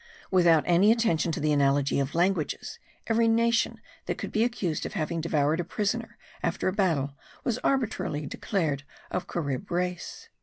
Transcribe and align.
Without 0.31 0.63
any 0.65 0.91
attention 0.91 1.31
to 1.31 1.39
the 1.39 1.51
analogy 1.51 1.99
of 1.99 2.15
languages, 2.15 2.79
every 3.05 3.27
nation 3.27 3.79
that 4.07 4.17
could 4.17 4.31
be 4.31 4.43
accused 4.43 4.83
of 4.83 4.93
having 4.93 5.21
devoured 5.21 5.59
a 5.59 5.63
prisoner 5.63 6.17
after 6.41 6.67
a 6.67 6.73
battle 6.73 7.13
was 7.43 7.59
arbitrarily 7.59 8.25
declared 8.25 8.81
of 9.11 9.27
Carib 9.27 9.69
race. 9.69 10.29